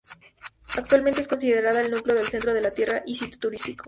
Actualmente 0.77 1.21
es 1.21 1.27
considerada 1.27 1.79
el 1.79 1.91
núcleo 1.91 2.15
del 2.15 2.27
centro 2.27 2.55
de 2.55 2.61
la 2.61 2.71
ciudad, 2.71 3.03
y 3.05 3.13
sitio 3.15 3.37
turístico. 3.37 3.79